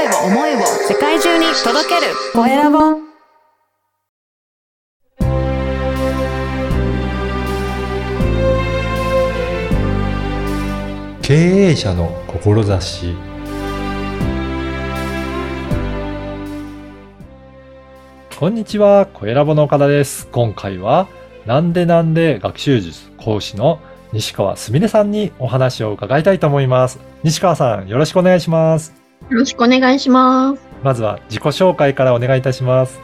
[0.00, 2.78] 声を思いを世界中に届けるコエラボ
[11.20, 13.14] 経営者の志
[18.38, 20.26] こんにちは、コエラボの岡田です。
[20.28, 21.08] 今回は、
[21.44, 23.80] なんでなんで学習術講師の
[24.14, 26.98] 西川すみれさんにお話を伺いたいと思います。
[27.22, 28.99] 西川さん、よろしくお願いします。
[29.30, 30.62] よろしくお願いします。
[30.82, 33.00] まずは自己紹介からお願いいたします。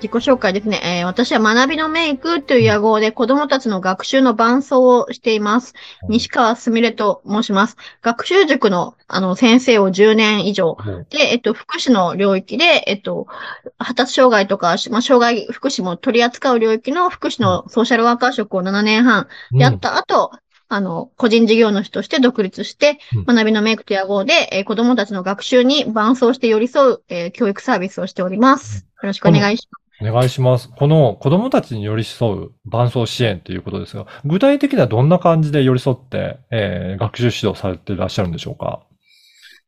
[0.00, 0.80] 自己紹介ですね。
[0.84, 5.74] えー私は学びのメイクという野号で子供たちの学習の伴走をしています。
[6.08, 7.76] 西川すみれと申します。
[8.02, 10.76] 学習塾のあの先生を10年以上。
[11.10, 13.28] で、えっと、福祉の領域で、えっと、
[13.78, 20.32] 発達障害とか、まあ、障害福祉も取り扱う領域の福祉のソーシャルワーカー職を7年半やった後、
[20.68, 28.86] あの、個人事業主として独立してうん、学びのメイクと野号で、えー子供たちの学習に伴走して寄り添う、えー教育サービスをしております。
[29.02, 30.10] よろしくお願いします。
[30.10, 30.68] お願いします。
[30.68, 38.82] この子供たちに寄り添う伴走支援ということですが、具体的にはどんな感じで寄り添って、えー学習指導されていらっしゃるんでしょうか？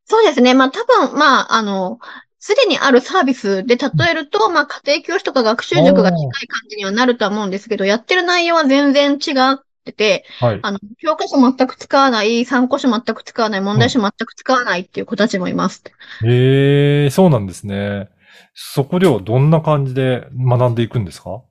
[0.04, 0.54] そうですね。
[0.54, 1.98] まあ多分、まあ、あの、
[2.38, 10.60] すでにあるサービスで例えると、まあ家庭教師とか学習塾が近い感じにはなるとは思うんですけど、やってる内容は全然違ってて、はい。
[10.62, 15.82] あの、教科書全く使わない、参考書全く使わない、問題集全く使わないっていう子たちもいます。
[16.24, 18.08] ええそうなんですね。
[18.54, 21.42] そこではどんな感じで学んでいくんですか？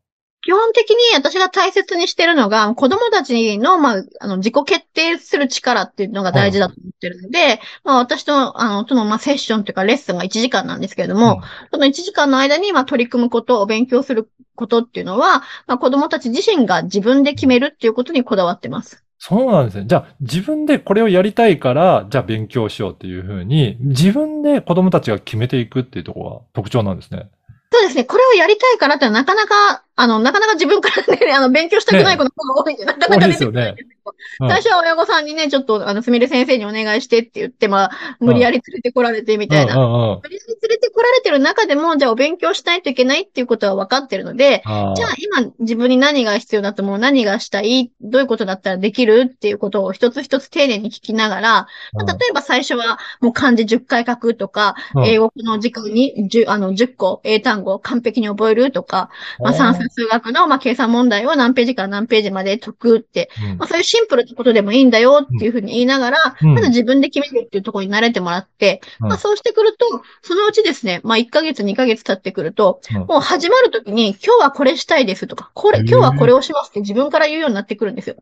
[0.42, 11.42] 基本的に私が大切にしてるのが、子供たちの、まあ、あの、自己決定する力っていうのが大事だと思ってるので、まあ、私と、あの、との、まあ、セッションというか、レッスンが1時間なんですけれども、
[11.74, 19.06] その1時間の間に、まあ、取り組むこと、を勉強することっていうのは、まあ、子供たち自身が自分で決めるっていうことにこだわってます。
[19.18, 19.86] そうなんですね。
[19.88, 27.30] じゃあ、自分でこれをやりたいから、じゃあ勉強しようっていうふうに、自分で子供たちが決めていくっていうところが特徴なんですね。
[27.72, 28.04] そうですね。
[28.04, 33.74] これをやりたいからってなかなか、あの、なかなか自分からね、 あの、勉強したくない子の方が多いんで、なかなか出てこない。
[33.74, 34.16] んですけど。
[34.40, 34.50] うん。
[34.50, 39.76] 最初は親御さんにね、ちょっと、あの、すみれ先生にお願いしてって言って、まあ、無理やり連れてこられてみたいな。
[39.76, 39.82] 無
[40.30, 44.96] 理やり連れてこられてる中でも、じゃあお勉強しないといけないっていうことは分かってるので、じゃあ
[45.42, 46.98] 今自分に何が必要だと思う？
[46.98, 47.92] 何がしたい？
[48.00, 55.06] どういうことだったらできるっていうことを一つ一つ丁寧に聞きながら、まあ例えば最初はもう漢字10回書くとか、うん。
[55.06, 59.10] 英語の時間に 10, あの10個英単語を完璧に覚えるとか、
[59.40, 63.58] まあ、算数数学のまあ計算問題を何ページから何ページまで解くって、うん。
[63.58, 66.54] まあ、そういうシンプルなことでもいいんだよっていうふうに言いながら、うん。
[66.54, 69.10] まず自分で決めるっていうところに慣れてもらって、うん。
[69.10, 69.86] まあそうしてくると、
[70.22, 73.02] そのうちですね、まあ1ヶ月2ヶ月経ってくると、うん。
[73.06, 78.16] もう始まるときに今日はこれしたいですとか、これ、今日はこれをしますって自分から言うようになってくるんですよ。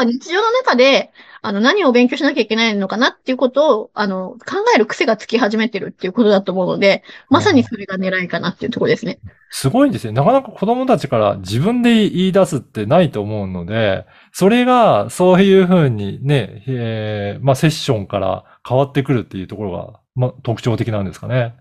[0.00, 1.10] うんまあ日常の中で、
[1.44, 9.18] あの、何を勉強しなきゃいけないのかなっていうことを、あの、考える癖がつき始めてるっていうことだと思うので、まさにそれが狙いかなっていうところですね。
[9.50, 10.12] すごいですね。
[10.12, 21.56] なかなか子供たちから自分で言い出すってないと思うので、それがそういうふうにね、えーまあセッションから変わってくるっていうところが、まあ特徴的なんですかね。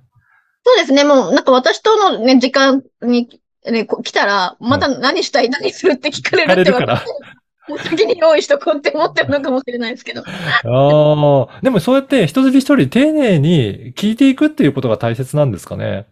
[0.64, 1.04] そうですね。
[1.04, 7.04] もう、なんか私とのね、時間に、ね、こ来たら、また何したい、何するって聞かれるって分るから。
[7.68, 10.22] もう先に用意しとこうって思ってるのかもしれないですけど。
[10.22, 16.08] ああ、でもそうやって一人一人丁寧に聞いていくっていうことが大切なんですかね？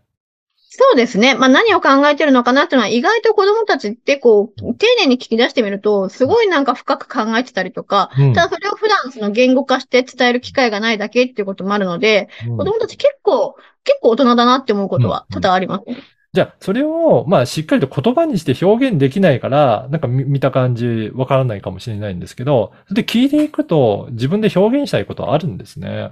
[0.71, 1.35] そうですね。
[1.35, 15.85] まあ何を考えてるのかなっていうのは意外と子供たちってこう、丁寧に聞き出してみると、すごいなんか深く考えてたりとか、うんただそれを普段その言語化して伝える機会がないだけっていうこともあるので、うん子供たち結構、結構大人だなって思うことは多々あります。
[16.31, 26.11] じゃあ、それを、まあ、しっかりと言葉にして表現できないから、なんか見見た感じわからないかもしれないんですけど、それで聞いていくと自分で表現したいことはあるんですね。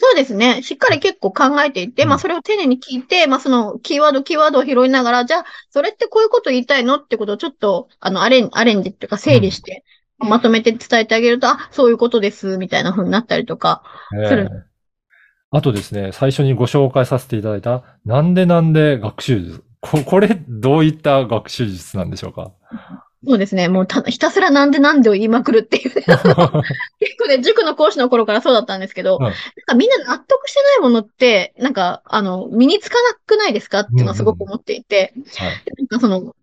[0.00, 0.62] そうですね。
[0.62, 9.84] しっかり結構考えていて、うんまあそれを丁寧に聞いて、まあそのキーワード、キーワードを拾いながら、じゃあ、それってこういうこと言いたいのってことをちょっと、あの、アレン、アレンジっていうか整理して、
[10.18, 13.82] まとめて伝えてあげると、あ、そういうことです、みたいな風になったりとか。
[14.28, 14.67] するええ
[15.50, 19.64] あとですね、最初にご紹介させていただいた、なんでなんで学習術。
[19.80, 22.52] ここれ、どういった学習術なんでしょうか？
[23.26, 23.68] そうですね。
[23.68, 26.02] もうたひたすらなんでなんでを言いまくるっていうね。
[26.06, 29.32] 結構ね、塾の講師の頃からそうだったんですけど、うんなん
[29.66, 35.62] かみんな納得してないものって、なんか、あの、身につかなくないですかっていうのはすごく思っていて、はい。
[35.78, 36.34] なんかその、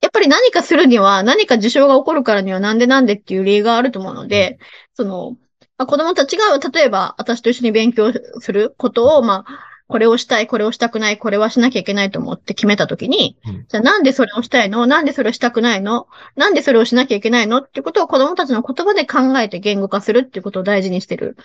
[0.00, 4.58] やっぱり何かするには、何か事象が起こるからにはなんでなんでっていう理由があると思うので、
[4.94, 5.36] その、
[5.78, 13.66] まあ、子供たちが、例えば、私と一緒に勉強することを、まあ、これをしたい、これをしたくない、これはしなきゃいけないと思って決めたときに、うん。
[13.68, 14.86] じゃあなんでそれをしたいの？
[14.86, 16.06] なんでそれをしたくないの？
[16.34, 17.58] なんでそれをしなきゃいけないの？
[17.58, 21.36] っていうことを子供たちの言葉で考えて言語化するっていうことを大事にしてる。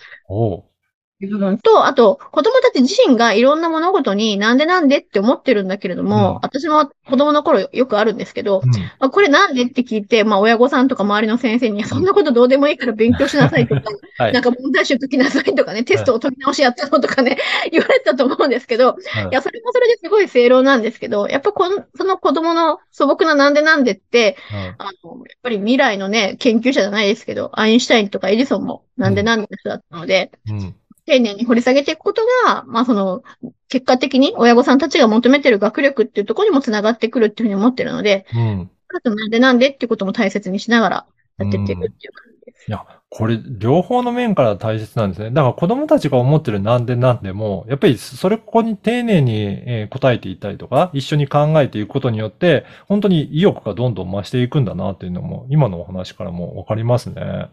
[1.20, 6.38] いう部分と、あと、子供たち自身がいろんな物事になんでなんでって思ってるんだけれども、うん。
[6.42, 8.70] 私も子供の頃よくあるんですけど、うん。
[8.70, 13.82] まあ、これなんでって聞いて、まあ、親御さんとか周りの先生に、そんなことどうでもいいから勉強しなさいとか、
[14.18, 14.32] はい。
[14.32, 17.38] なんか問題集解きなさいとかね、テストを解き直しやったのとかね、
[17.72, 19.24] 言われたと思うんですけど、はい。
[19.24, 24.36] いや、それもそれですごい正論なんですけど、やっぱこの、その子供の素朴ななんでなんでって、
[24.78, 30.58] あの、やっぱり未来のね、研究者じゃないですけど、アインシュタインとかエジソンもなんでなんでの人だったので、うん。
[30.58, 30.74] うん
[31.08, 33.22] 丁寧に掘り下げていくことが、まあその、
[33.68, 41.06] 結果的に親御さんたちが求めてる学力っていうところにもつながってくるっていうふうに思ってるので、うんあとなんでなんでっていうことも大切にしながら
[41.38, 42.70] やってっていくっていう感じです。
[42.70, 45.30] いや、これ、両方の面から大切なんですね。
[45.30, 57.50] だから子供たちが思ってるなんでなんでも、やっぱりそれここに丁寧にえー答えていったりとか、一緒に考えていくことによって、本当に意欲がどんどん増していくんだなっていうのも、今のお話からもわかりますね。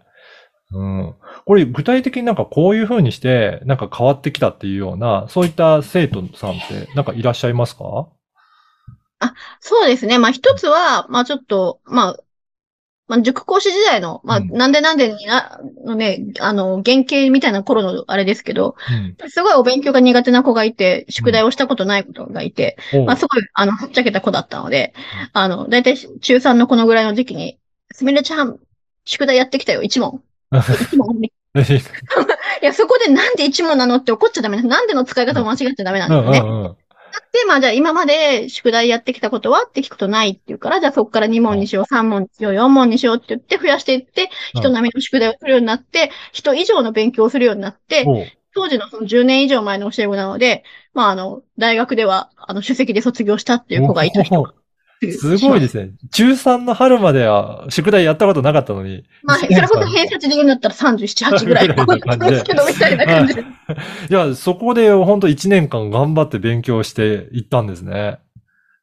[0.72, 1.16] うん。
[1.46, 8.08] これ、具体的になんかこういう風にして、なんか変わってきたっていうような、そういった生徒さんって、なんかいらっしゃいますか？
[9.60, 10.20] そうですね。
[10.20, 12.18] まあ一つは、まあちょっと、まあ、
[13.08, 18.76] まあ、塾講師時代の、まあ、うんなんでなんでにな、のね、あの、原型みたいな頃のあれですけど、
[19.22, 19.30] うん。
[19.30, 24.94] すごいお勉強が苦手な子がいて、宿題をしたことない子がいて、おうまあ、すごい、あの、はっちゃけた子だったので、
[25.34, 27.60] あの、だいたい中3のこのぐらいの時期に、
[27.92, 28.58] すみれちゃん、
[29.06, 30.24] 宿題やってきたよ、1問。
[30.62, 31.16] 1問。
[32.62, 36.50] いや、そこでなんで1問なのって怒っちゃダメななんでの使い方を間違っちゃダメなんうんですよね。
[36.50, 36.78] うんうん。
[37.32, 48.06] で、まあじゃあ今まで宿題やってきたことはって聞くとないっていうから、じゃあそこから2問にしよう、3問にしよう、4問にしようって言って増やしていって、うん人並みの宿題をするようになって、人以上の勉強をするようになって、
[48.54, 50.64] 当時のその10年以上前の教え子なので、
[50.94, 54.54] まああの、大学では、あの、首席で卒業したっていう子がいたりとか。
[55.02, 55.92] すごいですね。
[56.12, 59.04] 中3の春までは宿題やったことなかったのに。
[59.24, 61.68] まあ、それこそ偏差値で言うんだったら37、8ぐらい
[62.32, 63.42] ですけど、みたいな感じで。
[63.42, 63.46] い
[64.10, 68.20] や、そこで本当1年間頑張って勉強していったんですね。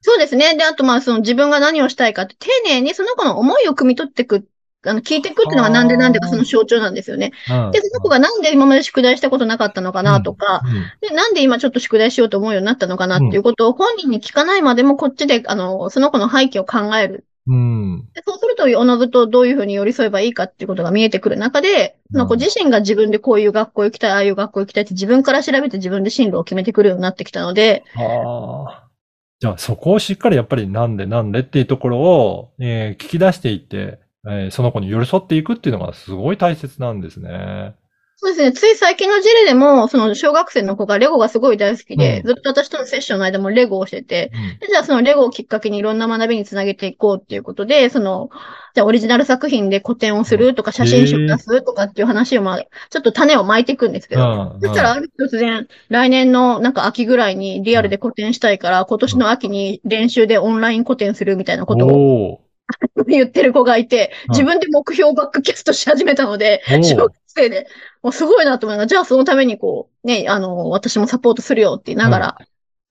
[0.03, 0.57] そうですね。
[0.57, 4.45] で、あとまあ、その自分が何をしたいかって、丁寧にその子の思いを汲み取っていく、
[4.85, 7.33] あの、聞いていくっていうのがなんでなんでかその象徴なんですよね。
[7.49, 7.71] うん。
[7.71, 17.25] で、その子がなんで今まで宿題したことなかったのかなとか、うんで、なんで今ちょっと宿題しようと思うようになったのかなっていうことを本人に聞かないまでもこっちで、あの、その子の背景を考える。
[17.47, 18.09] うん。
[18.15, 27.85] でそうすると、おのずとどういうふうに寄り添えばいいかっていうことが見えてくる中で、その子自身が自分でこういう学校行きたい、ああいう学校行きたいって自分から調べて自分で進路を決めてくるようになってきたので。
[29.41, 37.75] じゃあそこをしっかりやっぱりなんでなんでっていうところを、えー聞き出していって、えーその子に寄り添っていくっていうのがすごい大切なんですね。
[38.25, 38.53] そうですね。
[38.53, 42.27] つい最近の事例でも、その小学生の子がレゴがすごい大好きで、うん。
[42.29, 44.59] ずっと私とのセッションの間もレゴをしてて、うん。
[44.61, 48.31] でじゃあそのレゴをきっかけにいろんな学びにつなげていこうっていうことで、その、
[48.75, 62.42] じゃあオリジナル作品で個展をするとか写真集を出すとかっていう話をまあ、ちょっと種をまいていくんですけど、うんそしたらある日突然、来年のなんか秋ぐらいにリアルで個展したいから、今年の秋に練習でオンライン個展するみたいなことを
[63.07, 67.67] 言ってる子がいて、うん自分で目標をバックキャストし始めたので、小学生で、
[68.03, 72.39] もうすごいなと思いながら、じゃあそのためにこう、ね、あの、私もサポートするよって言いながら、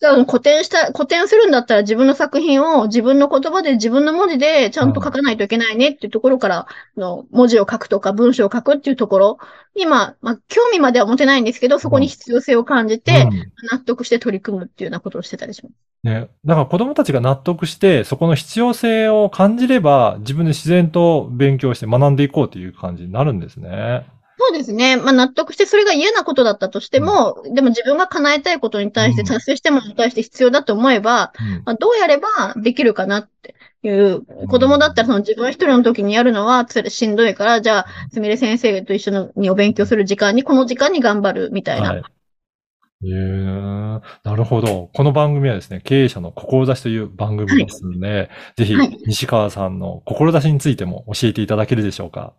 [0.02, 6.68] じゃあ古典した、古典するんだったら自分の作品を自分の言葉で自分の文字でちゃんと書かないといけないねっていうところから、
[6.98, 9.38] の文字を書くとか文章を書くっていうところ
[9.76, 15.74] に、まあ、まあ、興味までは持てないんですけど、そこに必要性を感じて、うん納得して取り組むっていうようなことをしてたりします。
[16.04, 16.30] ね。
[16.46, 24.08] だから子供たちが納得して、そこの必要性を感じれば、自分で自然と勉強して学んでいこうという感じになるんですね。
[24.44, 24.98] そうですね。
[24.98, 41.94] まあ納得して、それが嫌なことだったとしても、でも自分が叶えたいことに対して、うん達成してものに対して必要だと思えば、うんまあ、どうやればできるかなっていう、子供だったらその自分一人の時にやるのはつしんどいから、じゃあ、すみれ先生と一緒にお勉強する時間に、この時間に頑張るみたいな。
[41.94, 42.04] はい。
[43.04, 44.90] えー、なるほど。
[44.94, 52.34] この番組はですね、経営者の志という番組ですので、ぜひはい、西川さんの志についても教えていただけるでしょうか？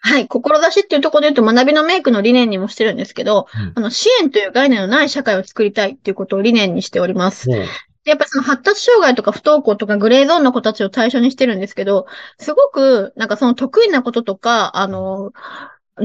[0.00, 0.28] はい。
[0.28, 7.50] 志っていうところで言うと、学びのメイクの理念にもしてるんですけど、うんあの、支援という概念のない社会を作りたいっていうことを理念にしております。
[7.50, 7.56] おう
[8.04, 12.06] でやっぱりその発達障害とか不登校とかグレーゾーンの子たちを対象にしてるんですけど、
[12.38, 15.32] すごく、なんかその得意なこととか、あの、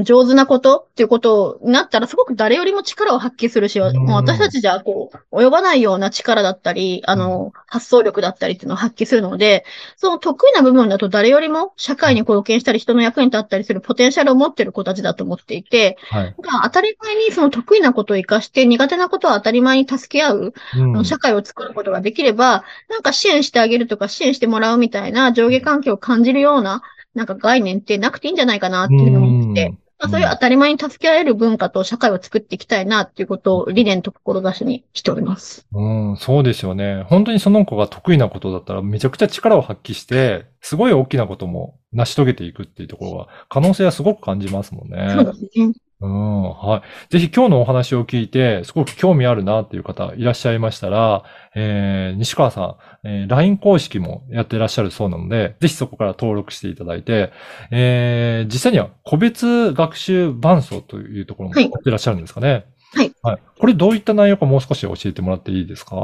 [0.02, 3.96] 上手なことっていうことになったらすごく誰よりも力を発揮するし、うん。
[3.98, 9.64] もう私たちじゃこう、及ばないような力だったり、あの、発想力だったりっていうのを発揮するので、
[9.96, 16.34] その得意な部分だと誰よりも社会に貢献したり人の役に立ったりするポテンシャルを持ってる子たちだと思っていて、はい。
[16.42, 21.04] まあ当たり前にその得意なことを活かして苦手なことは当たり前に助け合ううん。
[21.04, 26.82] 社会を作ることができれば、なんか支援してあげるとか支援してもらうみたいな上下関係を感じるような、
[27.14, 35.66] なんか概念ってなくていいんじゃないかなっていうふうに思ってて、まあ、そういう当たり前に助け合える文化と社会を作っていきたいなっていうことを理念と志にしております。
[35.72, 37.04] うん、そうですよね。
[37.08, 45.14] 本当にその子が得意なことだったらめちゃくちゃ力を発揮して、すごい大きなことも成し遂げていくっていうところは、可能性はすごく感じますもんね。
[45.14, 45.72] そうですね。
[45.98, 47.12] うん、はい。
[47.12, 51.24] ぜひ今日のお話を聞いて、すごく興味あるなっていう方いらっしゃいましたら、
[51.54, 57.32] えー、西川さん、えー LINE 公式もやってらっしゃるそうなので、ぜひそこから登録していただいて、
[57.70, 62.66] えー、実際には個別学習伴奏というところもはいやってらっしゃるんですかね。
[62.94, 63.12] はい。
[63.22, 63.38] はい。
[63.58, 65.96] これどういった内容かもう少し教えてもらっていいですか？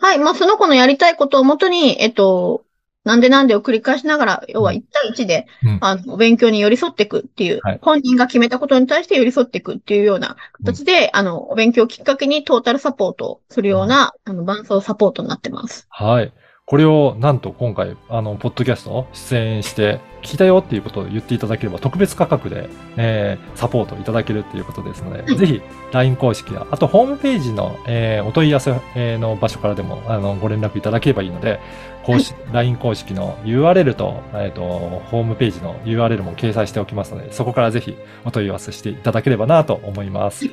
[0.00, 0.18] はい。
[0.18, 2.64] まあ、その子のやりたいことをもとに、えっと、
[3.08, 5.78] なんでなんでを繰り返しながら、要は1対1で、うん。
[5.80, 7.20] あの、お勉強に寄り添っていく。
[7.20, 7.78] っていう、はい。
[7.80, 15.86] 本人が決めたことに対して寄り添っていくっていうような形で、あの、お勉強をきっかけにトータルサポートをするような、あの、伴奏サポートになってます。
[15.88, 16.32] はい。
[16.68, 31.58] これをなんと今回、あの、ポッドキャスト出演して、聞いたよっていうことを言っていただければ特別価格で、えーサポートいただけるっていうことですので、はいぜひ LINE 公式や、あとホームページの、えーお問い合わせえーの場所からでも、あの、ご連絡いただければいいので、
[32.04, 37.96] 公式、LINE 公式の URL と、えっ、と、ホームページの URL も掲載しておきますので、そこからぜひ
[38.26, 40.50] お問い合わせしていただければなと思います。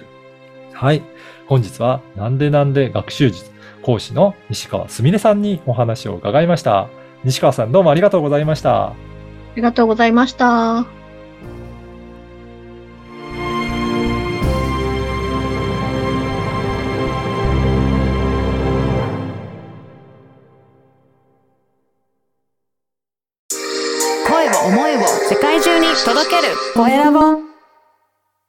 [0.71, 1.01] はい。
[1.47, 3.54] 本日は、なんでなんで学習術
[3.85, 6.89] 講師の西川すみれさんにお話を伺いました。
[7.23, 8.87] 西川さんどうもありがとうございました。
[8.87, 8.93] あ
[9.55, 10.87] りがとうございました。
[24.27, 27.54] 声を思いを世界中に届けるコエラボ